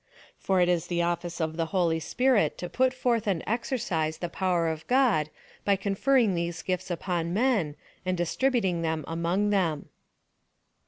For 0.39 0.59
it 0.59 0.67
is 0.67 0.87
the 0.87 1.01
oflice 1.01 1.39
of 1.39 1.57
the 1.57 1.67
Holy 1.67 1.99
Spirit 1.99 2.57
to 2.57 2.67
put 2.69 2.91
forth 2.91 3.27
and 3.27 3.43
exercise 3.45 4.17
the 4.17 4.29
power 4.33 4.67
of 4.67 4.87
God 4.87 5.29
by 5.63 5.75
con 5.75 5.93
ferring 5.95 6.33
these 6.33 6.63
gifts 6.63 6.89
upon 6.89 7.35
men, 7.35 7.75
and 8.03 8.17
distributing 8.17 8.81
them 8.81 9.05
among 9.07 9.51
them. 9.51 9.89